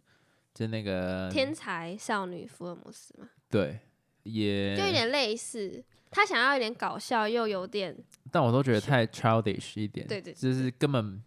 [0.54, 3.78] 就那个天才少女福尔摩斯嘛，对，
[4.22, 5.84] 也就有点类似。
[6.10, 7.94] 他想要有点搞笑，又有点
[8.32, 11.22] 但我都觉得太 childish 一点，对对就是根本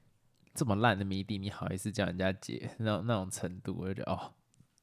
[0.56, 4.34] 这么烂的谜底，你好意思叫人家解那种那种程度，我就觉得哦，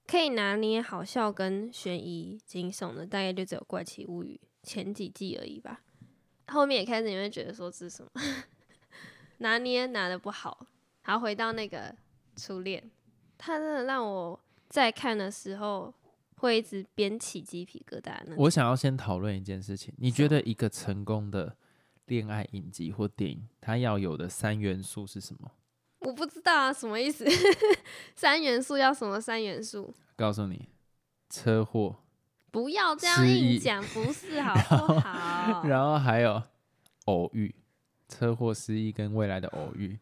[0.07, 5.81] 可以拿捏好笑跟悬疑惊悚的，大概就只有《怪奇物语》前几季而已吧。
[6.49, 8.11] 后面也开始你会觉得说这是什么
[9.39, 10.67] 拿捏拿的不好。
[11.03, 11.95] 好，回到那个
[12.37, 12.91] 初恋，
[13.39, 15.95] 他真的让我在看的时候
[16.37, 18.15] 会一直边起鸡皮疙瘩。
[18.37, 21.57] 我想要先讨论一件事情，你觉得一个成功的
[22.07, 25.51] 恋爱影集或电影，它要有的三元素是什么？
[26.01, 27.25] 我不知道啊，什么意思？
[28.15, 29.93] 三元素要什么三元素？
[30.17, 30.69] 告诉你，
[31.31, 31.97] 车祸，
[32.57, 35.63] 不要这样硬讲，不是好不好？
[35.69, 36.43] 然后还有
[37.05, 37.55] 偶遇，
[38.09, 39.99] 车祸、失忆跟未来的偶遇。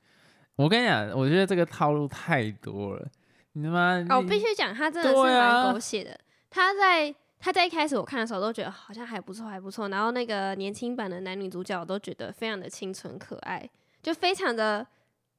[0.55, 3.09] 我跟你讲，我觉得这个套路太多了。
[3.55, 6.17] 你他妈，哦，你必须讲，他真的是蛮狗血的。
[6.49, 9.89] 他在他在一开始我看的时候都觉得好像还不错，还不错。
[9.89, 13.69] 然后那个年轻版的男女主角我都觉得非常的清纯可爱，
[14.01, 14.87] 就非常的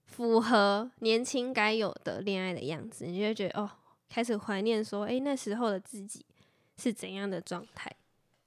[0.03, 3.05] 符合年轻该有的恋爱的样子。
[3.05, 3.71] 你就会觉得哦，
[4.09, 6.25] 开始怀念说，哎，那时候的自己
[6.77, 7.91] 是怎样的状态。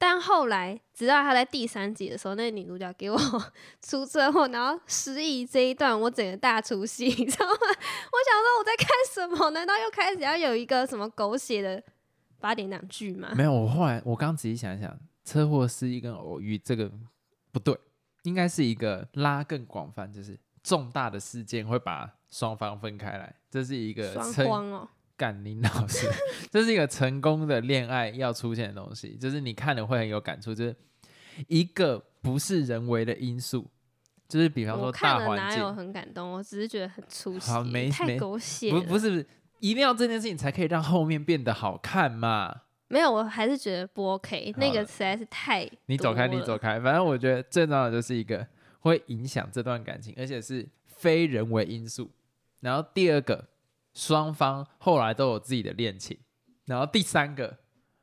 [0.01, 3.19] 但后来，直到他在第三集的时候，那个女主角给我
[3.83, 7.53] 出车祸，然后失忆这一段，我整个大出戏， 你知道吗？
[7.61, 9.51] 我想说我在看什么？
[9.51, 11.83] 难道又开始要有一个什么狗血的
[12.38, 13.33] 八点档剧吗？
[13.35, 16.88] 没有，我后来我刚仔细想一想，车祸、失忆跟偶遇这个
[17.51, 17.77] 不对，
[18.23, 26.09] 应该是一个拉更广泛，就是重大的事件会把双方分开来，这是一个双成光哦，干林老师，
[26.50, 30.74] 这是一个成功的恋爱要出现的东西，就是你看了会很有感触，就是
[31.48, 33.68] 一个不是人为的因素，
[34.28, 36.33] 就是比方我说看了哪大环境，有很感动？
[36.33, 38.70] 我只是觉得很出好戏，太没没狗血。
[38.70, 39.26] 不不是不是，
[39.59, 42.62] 一定要这件事情才可以让后面变得好看嘛。
[42.87, 48.46] 没有，我还是觉得不 OK，那个实在是太你走开，你走开，反正我觉得最重要的就是一个
[48.81, 52.11] 会影响这段感情，而且是非人为因素。
[52.61, 53.46] 然后第二个，
[53.94, 56.18] 双方后来都有自己的恋情。
[56.66, 57.59] 然后第三个，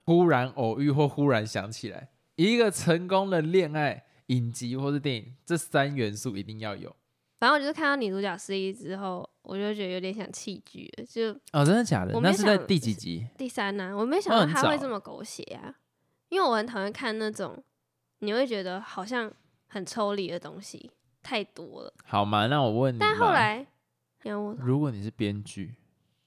[0.06, 6.96] 忽然偶遇或忽然想起来，一个成功的恋爱影集或是电影，这三元素一定要有。
[7.40, 11.06] 反正我就是看到女主角失忆之后，我就觉得有点想弃剧了。
[11.06, 13.28] 就哦，真的假的那是在第几集？
[13.38, 15.76] 第三呢、我没想到他会早这么狗血啊，
[16.30, 17.64] 因为我很讨厌看那种
[18.20, 19.32] 你会觉得好像
[19.68, 20.90] 很抽离的东西，
[21.22, 21.94] 太多了。
[22.06, 23.68] 好嘛，那我问你，但后来，
[24.60, 25.76] 如果你是编剧，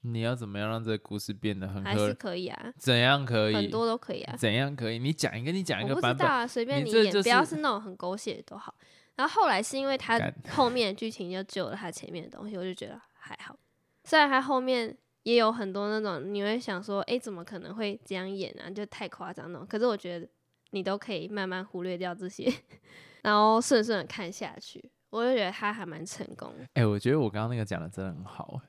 [0.03, 2.15] 你要怎么样让这个故事变得很还是合？
[2.15, 3.55] 可以啊，怎样可以？
[3.55, 4.37] 很多都可以啊。
[4.37, 4.99] 怎样可以？
[4.99, 6.17] 你讲一个，你讲一我个版本。
[6.17, 8.75] 不知道啊，随便你演，你就是不要是那种很狗血的都好。
[9.17, 13.59] 然后后来是因为他干后面的剧情就救了他前面的东西，我就觉得还好。
[14.05, 18.71] 虽然他后面也有很多那种你会想说，哎、怎么可能会这样演啊？
[18.71, 19.67] 就太夸张那种。
[19.67, 20.29] 可是我觉得
[20.71, 22.49] 你都可以慢慢忽略掉这些，
[23.23, 24.89] 然后顺顺的看下去。
[25.11, 26.67] 我就觉得他还蛮成功的。
[26.75, 28.61] 哎、我觉得我刚刚那个讲的真的很好，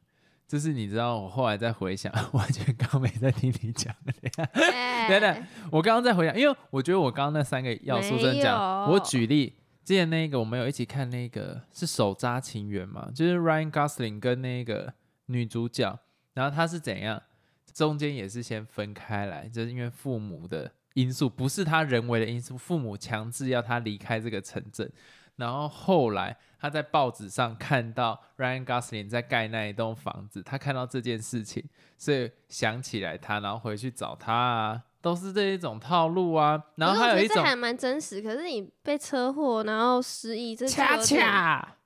[0.48, 3.94] 就是你知道，我后来在回想， 完全刚刚没在听你讲。
[5.08, 14.94] 对等我刚刚在回想，因为我觉得我刚刚那三个要素真的讲，我举例，之前那个我们有一起看那个是手札情缘嘛，就是 Ryan Gosling 跟那个
[15.26, 16.00] 女主角，
[16.34, 17.22] 然后他是怎样，
[17.74, 24.92] 中间也是先分开来，就是因为父母的因素，不是他人为的因素，父母强制要他离开这个城镇，
[25.40, 31.64] 然后后来他在报纸上看到 Ryan Gosling 在盖那一栋房子，他看到这件事情，
[31.98, 36.62] 所以想起来他，然后回去找他啊，都是这一种套路啊。
[36.76, 38.22] 然后我还有一种还蛮真实。
[38.22, 41.78] 可是你被车祸然后失忆，这恰恰，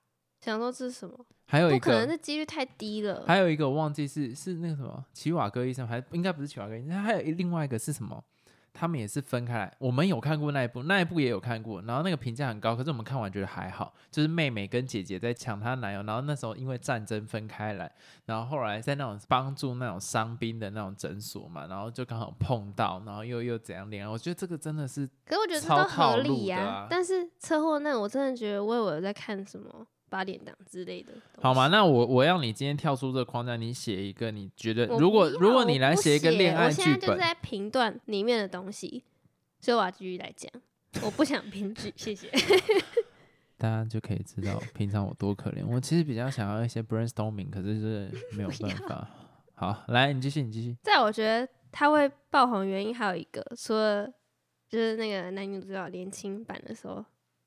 [0.41, 1.23] 想说这是什么？
[1.45, 2.07] 还有一个可能，个。
[2.07, 3.23] 这几率太低了。
[3.27, 8.23] 还有一个我忘记是是那个什么奇瓦戈医生，还应该不是奇瓦戈医生，还有另外一个是什么？
[8.73, 17.91] 他们也是分开来，我们有看过那一部，那一部也有看过，然后那个评价很高，可是我们看完觉得还好，就是妹妹跟姐姐在抢她男友，然后那时候因为战争分开来，
[18.25, 26.87] 然后后来在那种帮助那种伤兵的那种诊所嘛，然后就刚好碰到，然后又又怎样恋爱，我觉得这个真的是可是我觉得这超都合理呀、啊。
[26.89, 31.11] 但是车祸那我真的觉得我以为我在看什么八点档之类的。
[31.41, 31.69] 好吗？？
[31.69, 39.03] 那我我要你今天跳出这个框架，你写一个你觉得如果如果你来写一个恋爱我现剧本，在就是在评断里面的东西，
[39.59, 40.51] 所以我要继续来讲。
[41.01, 42.29] 我不想编剧，谢谢。
[43.57, 45.65] 大家就可以知道平常我多可怜。
[45.65, 49.09] 我其实比较想要一些 brainstorming，可是是没有办法。
[49.55, 50.75] 好，来你继续，你继续。
[50.83, 54.05] 在我觉得他会爆红原因还有一个，除了
[54.69, 57.03] 就是那个男女主角年轻版的时候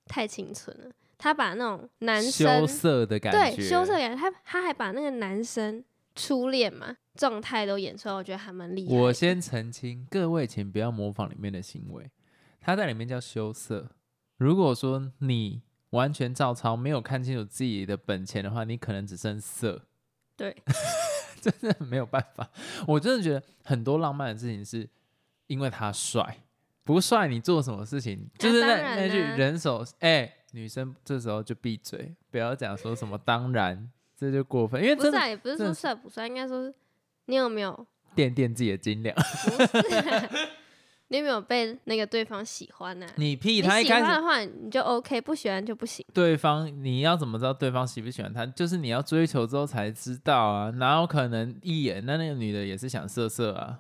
[0.07, 5.83] 太清纯了，他把那种男生羞生涩的感觉，对羞涩感，他他还把那个男生
[6.15, 8.95] 初恋嘛状态都演出来，我觉得还蛮厉害。
[8.95, 12.11] 我先澄清，各位请不要模仿里面的行为，
[12.61, 13.91] 他在里面叫羞涩。
[14.37, 19.87] 如果说你完全照抄，没有看清楚自己的本钱的话，你可能只剩色。
[20.37, 20.55] 对，
[21.41, 22.51] 真的没有办法。
[22.87, 24.87] 我真的觉得很多浪漫的事情是
[25.47, 26.41] 因为他帅，
[26.85, 36.75] 不帅你做什么事情就是那、那句啊人手哎、女生这时候就闭嘴，不要讲说什么当然， 这就过分，因为真的也不是说的帅不帅，应该说是
[37.27, 39.15] 你有没有垫垫自己的斤两。
[39.17, 40.29] 不是
[41.09, 46.05] 你有没有被那个对方喜欢呢、 你屁，他一开始欢的话，你就 OK；不喜欢就不行。
[46.13, 48.45] 对方你要怎么知道对方喜不喜欢他？
[48.45, 53.79] 就是你要追求之后才知道啊，哪有可能一眼那那个女的也是想色色啊？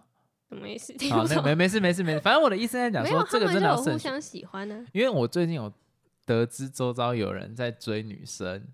[0.48, 0.92] 什么意思？
[0.92, 1.42] 听好，不懂。
[1.42, 4.12] 没没事没事没事，反正我的意思在讲没有，说这个他们就有互真的要慎选。
[4.12, 5.72] 相喜欢呢、因为我最近有
[6.26, 8.66] 得知周遭有人在追女生，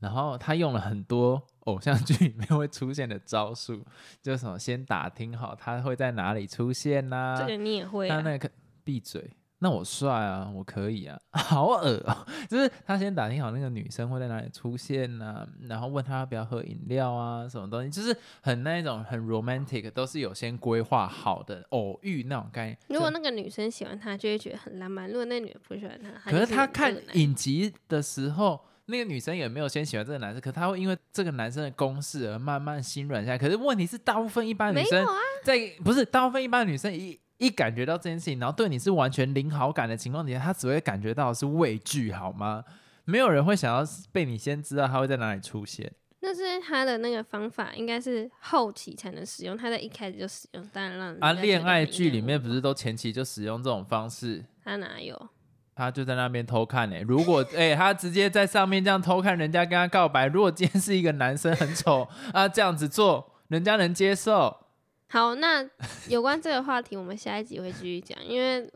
[0.00, 3.82] 然后他用了很多偶像剧里面会出现的招数，
[4.20, 8.50] 就是什么先打听好他会在哪里出现呐、这个你也会、啊，他那个
[8.84, 22.78] 闭嘴，那我帅啊，我可以啊， 好恶哦、就是他先打听好那个女生会在哪里出现呐、然后问他要不要喝饮料啊，什么东西，就是很那一种很 romantic，都是有先规划好的偶遇那种概念。
[22.88, 33.38] 如果那个女生喜欢他，就会觉得很浪漫；如果那女的不喜欢他，他可是他看影集的时候，那个女生也没有先喜欢这个男生，可他会因为这个男生的攻势而慢慢心软下来。
[33.38, 42.64] 可是问题是，大部分一般女生没有啊，在不是大部分一般女生一一感觉到这件事情，然后对你是完全零好感的情况底下，他只会感觉到是畏惧，好吗？
[43.04, 45.92] 没有人会想要被你先知道他会在哪里出现。
[46.20, 54.44] 那是他的那个方法，应该是后期才能使用，他在一开始就使用，当然让人啊，恋爱剧里面不是都前期就使用这种方式？
[54.64, 55.28] 他哪有？
[55.76, 64.65] 他就在那边偷看呢、 如果哎、他直接在上面这样偷看人家跟他告白，如果今天是一个男生很丑啊，这样子做人家能接受？
[65.08, 65.64] 好，那
[66.08, 68.68] 有关这个话题，我们下一集会继续讲，因为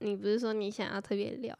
[0.00, 1.56] 你不是说你想要特别聊，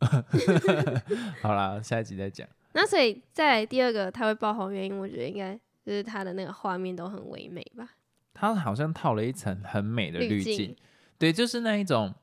[1.42, 2.48] 好啦，下一集再讲。
[2.72, 7.90] 那所以再来第二个它会爆红原因，我觉得应该就是它的那个画面都很唯美吧，
[8.32, 10.74] 它好像套了一层很美的滤镜，
[11.18, 12.14] 对，就是那一种，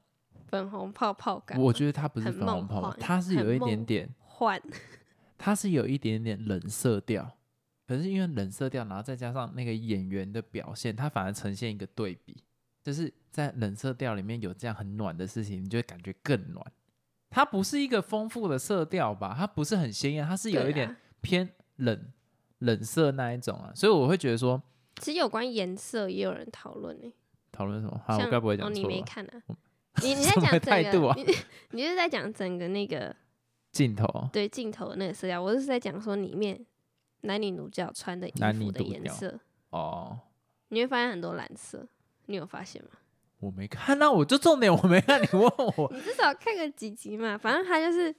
[0.48, 4.62] 粉红泡泡感，我觉得它不是粉红泡泡，它是有一点点，幻
[5.38, 7.38] 它是有一点点冷色调。
[7.88, 12.44] 可是因为冷色调，然后再加上那个演员的表现，它反而呈现一个对比，
[12.82, 16.66] 就是在冷色调里面有这样很暖的事情，你就会感觉更暖。
[17.30, 19.36] 它不是一个丰富的色调吧？
[19.38, 22.12] 它不是很鲜艳，它是有一点啊偏冷
[22.60, 23.72] 冷色那一种啊。
[23.76, 24.62] 所以我会觉得说，
[24.98, 27.12] 其实有关颜色也有人讨论呢，
[27.52, 28.02] 讨论什么？
[28.06, 28.88] 好，我该不会哦你讲错吧？
[28.90, 29.44] 没看啊？
[30.02, 31.24] 你你在讲整个，态度啊你
[31.72, 33.16] 你就是在讲整个那个
[33.72, 36.64] 镜头对镜头那个色调，我是在讲说里面
[37.24, 39.40] 男女主角穿的衣服的颜色，
[39.72, 40.18] 哦，
[40.70, 41.86] 你会发现很多蓝色，
[42.28, 42.92] 你有发现吗？
[43.40, 48.14] 我没看，那我就重点我没看，你问我你至少看个几集嘛，反正他就是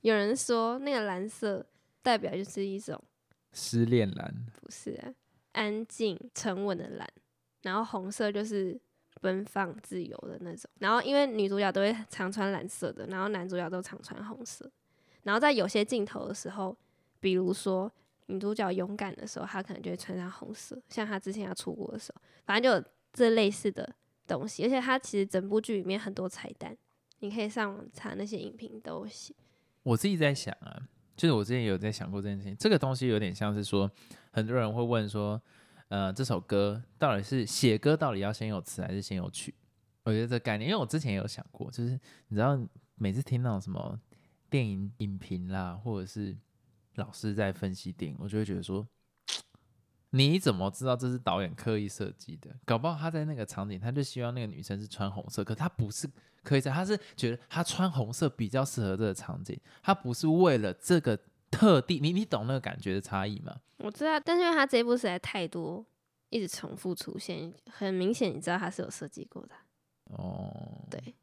[0.00, 1.64] 有人说那个蓝色
[2.02, 3.00] 代表就是一种
[3.52, 5.14] 失恋蓝，不是啊，
[5.52, 7.08] 安静沉稳的蓝，
[7.62, 8.76] 然后红色就是
[9.20, 10.68] 奔放自由的那种。
[10.78, 14.70] 然后因为女主角都会常穿蓝色的，然后男主角都常穿红色。
[15.22, 16.76] 然后在有些镜头的时候，
[17.18, 17.90] 比如说
[18.26, 23.94] 女主角勇敢的时候，她可能就会穿上红色，像她之前要出国的时候，反正就有这类似的
[24.26, 24.64] 东西。
[24.64, 26.76] 而且她其实整部剧里面很多彩蛋，
[27.20, 29.34] 你可以上网查那些影评都有写。
[29.82, 33.90] 我自己在想啊，就是我之前有在想过这件事情，这个东西有点像是说，
[34.32, 35.40] 很多人会问说，
[35.88, 39.54] 呃，这首歌到底是写歌到底要先有词还是先有曲？
[40.02, 42.58] 我觉得这概念，因为我之前也有想过，就是你知道，
[42.96, 44.00] 每次听到什么
[44.50, 46.36] 电影影评啦，或者是
[46.96, 48.86] 老师在分析电影，我就会觉得说，
[50.10, 52.54] 你怎么知道这是导演刻意设计的？
[52.64, 56.08] 搞不好他在那个场景，他就希望那个女生是穿红色，可他不是
[56.42, 61.18] 刻意在，他是觉得他穿红色比较适合这个场景，他不是为了这个
[61.50, 63.56] 特地，你你懂那个感觉的差异吗？
[63.78, 65.84] 我知道，但是因为他这一部实在太多，
[66.30, 69.60] 一直重复出现，很明显你知道他是有设计过的啊。
[70.04, 71.14] 哦，对，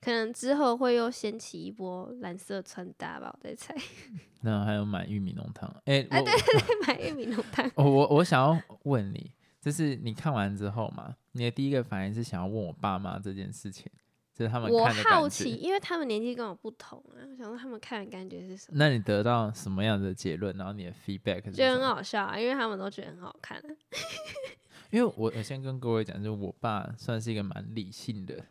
[0.00, 3.74] 可能之后会又掀起一波蓝色穿搭吧，我在猜。
[4.42, 13.92] 那还有买玉米浓汤，哎、哎我买玉米浓汤，我我我想要问你，就是你看完之后嘛，你的第一个反应是想要问我爸妈这件事情，
[14.34, 18.78] 就是他们我好奇，因为他们年纪跟我不同啊，我想说他们看的感觉是什么？
[18.78, 20.56] 那你得到什么样的结论？
[20.56, 21.86] 然后你的 feedback 是觉得很？
[21.86, 23.68] 好笑啊，因为他们都觉得很好看、啊。
[24.90, 28.42] 因为我我先跟各位讲，就是我爸算是一个蛮理性的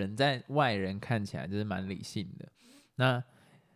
[0.00, 2.48] 人，在外人看起来就是蛮理性的。
[2.96, 3.22] 那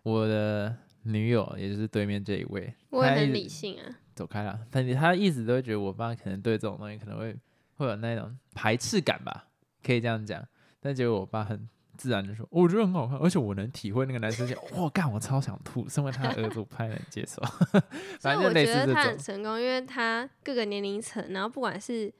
[0.03, 4.61] 我的女友，也就是对面这一位，我也很理性啊，走开了。
[4.71, 7.37] 但是他一直都会觉得我爸可能对这种东西可能会
[7.77, 9.49] 会有那种排斥感吧，
[9.83, 10.47] 可以这样讲。
[10.81, 15.87] 但结果我爸很自然的说，我觉得很好看，而且我能体会那个男生讲，哇，干，我超想吐。
[15.87, 17.43] 身为他的儿子，我不太能接受。
[18.19, 19.19] 反正我觉得他很。
[19.19, 22.11] 成功，因为他各个年龄层，然后不管是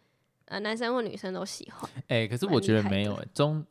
[0.45, 1.91] 呃男生或女生都喜欢。
[2.09, 3.65] 哎、可是我觉得没有、欸，中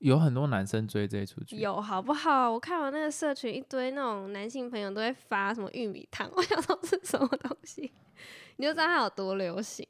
[0.00, 1.56] 有很多男生追这一出剧。
[1.56, 2.50] 有好不好？
[2.50, 7.92] 我看完那个社群，一堆那种男性朋友都会发什么玉米汤， 我想说是什么东西，
[8.56, 9.86] 你就知道它有多流行。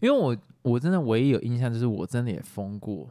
[0.00, 3.10] 因为我我真的唯一有印象就是我真的也疯过，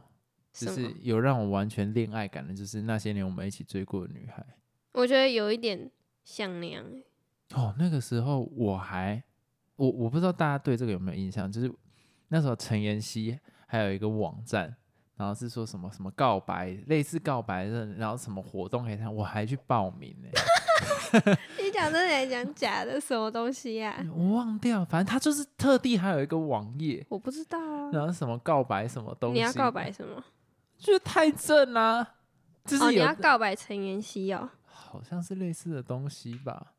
[0.52, 4.44] 就是有让我完全恋爱感的，就是那些年我们一起追过的女孩。
[4.92, 5.90] 我觉得有一点
[6.24, 7.04] 像那样欸，
[7.56, 9.22] 哦，那个时候我还
[9.74, 11.70] 我我不知道大家对这个有没有印象，就是
[12.28, 14.76] 那时候陈妍希还有一个网站，
[15.16, 20.28] 然后是说什么什么告白，类似告白的，然后什么活动可以参，我还去报名呢、
[21.58, 23.00] 你讲真的还讲假的？
[23.00, 27.90] 什么东西呀、我忘掉，反正他就是特地还有一个网页，我不知道啊。
[27.92, 30.22] 然后什么告白什么东西，你要告白什么？
[30.76, 32.04] 就是太正啦、
[32.64, 34.50] 就哦，是有、你要告白陈妍希哦。
[34.66, 36.74] 好像是类似的东西吧。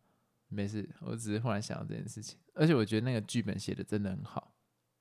[0.49, 4.53] 没事，我只是忽然想到这件事情，而且我觉得那个剧本写的真的很好。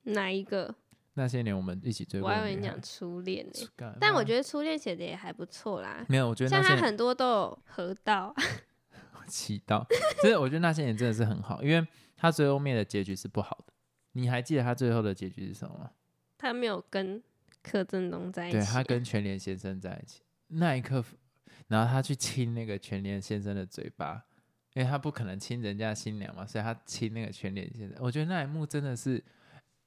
[0.05, 0.75] 哪一个？
[1.17, 6.05] 那些年我们一起追我过的女孩还以为你讲，初恋呢、干但我觉得初恋写的也还不错啦。
[6.09, 8.35] 没有，我觉得像那些他很多都有合到，
[9.27, 9.85] 祈祷，
[10.23, 11.87] 真的，我觉得那些年真的是很好，因为
[12.17, 13.73] 他最后面的结局是不好的。
[14.13, 15.91] 你还记得他最后的结局是什么吗？
[16.39, 17.23] 他没有跟
[17.63, 18.59] 柯震东在一起。
[18.59, 21.03] 对他跟全联先生在一起那一刻，
[21.69, 24.25] 然后他去亲那个全联先生的嘴巴，
[24.75, 27.97] 因为他不可能亲人家新娘嘛，所以他亲那个全联先生。
[28.01, 29.23] 我觉得那一幕真的是，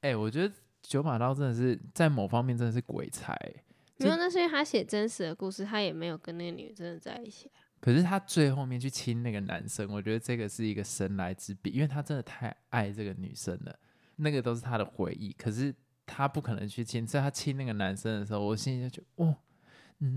[0.02, 3.64] 哎、我觉得九把刀真的是在某方面真的是鬼才、欸
[4.02, 7.52] 没有，那是因为他写真实的故事，他也没有跟那个女真的在一起。
[7.82, 13.78] 可是他最后面去亲那个男生，我觉得这个是一个神来之笔，因为他真的太爱这个女生了，
[14.16, 15.34] 那个都是他的回忆。
[15.34, 15.76] 可是
[16.06, 19.36] 他不可能去亲，所以他亲那个男生的时候，我心里就觉得，哦，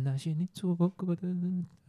[0.04, 1.22] 那些你做过的，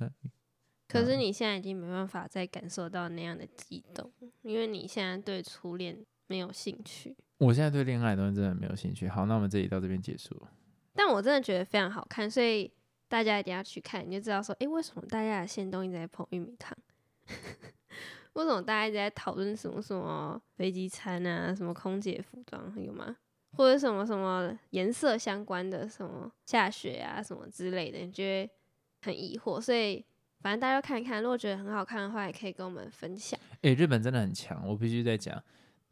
[0.89, 4.11] 可是嗯你现在已经没办法再感受到那样的激动，
[4.41, 7.15] 因为你现在对初恋没有兴趣。
[7.37, 9.07] 我现在对恋爱的东西真的没有兴趣。
[9.07, 10.41] 好，那我们这里到这边结束。
[10.93, 12.71] 但我真的觉得非常好看，所以
[13.07, 16.77] 大家一定要去看，你就知道说，诶，为什么大家的线都一直在捧玉米汤？
[18.33, 23.15] 为什么大家一直在讨论什么什么飞机餐啊，什么空姐服装有吗？
[23.55, 28.51] 或者什么什么颜色相关的，什么下雪啊什么之类的，你觉得
[29.03, 29.61] 很疑惑。
[29.61, 30.03] 所以
[30.41, 33.39] 反正大家都看一看，如果觉得很好看的话，也可以跟我们分享。
[33.61, 35.41] 诶，日本真的很强，我必须在讲，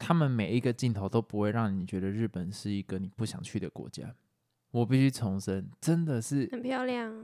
[0.04, 4.12] 他们每一个镜头都不会让你觉得日本是一个你不想去的国家。
[4.72, 7.14] 我必须重申，真的是很漂亮，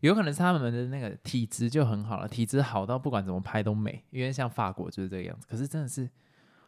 [0.00, 5.46] 有可能是他们的那个体质就很好了，体质好到不管怎么拍都美，因为像法国就是这个样子。
[5.50, 6.08] 可是真的是，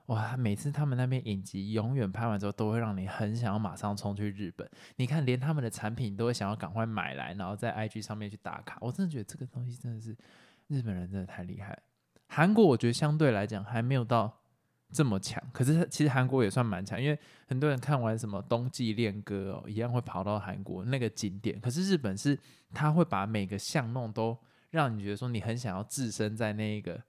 [0.06, 4.68] 哇，每次他们那边影集永远拍完之后，都会让你很想要马上冲去日本。
[4.96, 8.78] 你看，连他们的产品都会想要赶快买来，然后在 IG 上面去打卡。
[8.80, 10.16] 我真的觉得这个东西真的是
[10.66, 11.78] 日本人真的太厉害。
[12.26, 14.41] 韩国我觉得相对来讲还没有到
[14.92, 17.18] 这么强，可是其实韩国也算蛮强，因为
[17.48, 21.58] 很多人看完什么冬季恋歌哦，一样会跑到韩国那个景点。
[21.58, 22.38] 可是日本是
[22.74, 24.36] 他会把每个巷弄都
[24.70, 27.02] 让你觉得说你很想要置身在那一个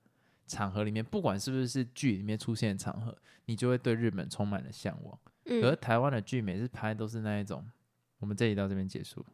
[0.47, 3.15] 场合里面，不管是不是是剧里面出现的场合，
[3.45, 5.19] 你就会对日本充满了向往。
[5.61, 5.75] 而。
[5.75, 7.69] 台湾的剧每次拍都是那一种，
[8.19, 9.25] 我们这里到这边结束。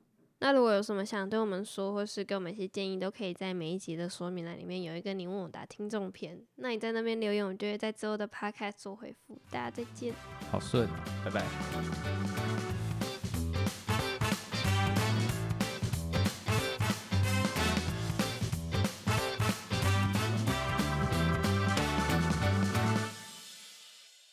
[0.41, 6.41] 那如果有什么想对我们说，或是给我们一些建议，都可以在每一集的说明栏里面有一个你问我答听众篇。
[6.55, 9.37] 那你在那边留言，我们就会在之后的 podcast 做回复。
[9.51, 10.13] 大家再见。
[10.49, 13.18] 好顺、啊，拜拜。